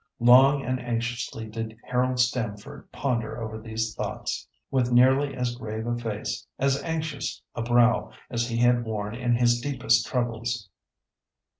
Long 0.19 0.65
and 0.65 0.79
anxiously 0.79 1.45
did 1.47 1.77
Harold 1.83 2.19
Stamford 2.19 2.91
ponder 2.91 3.39
over 3.39 3.59
these 3.59 3.93
thoughts, 3.93 4.47
with 4.71 4.91
nearly 4.91 5.35
as 5.35 5.55
grave 5.55 5.85
a 5.85 5.95
face, 5.95 6.47
as 6.57 6.81
anxious 6.81 7.39
a 7.53 7.61
brow, 7.61 8.11
as 8.27 8.49
he 8.49 8.57
had 8.57 8.83
worn 8.83 9.13
in 9.13 9.35
his 9.35 9.61
deepest 9.61 10.07
troubles. 10.07 10.69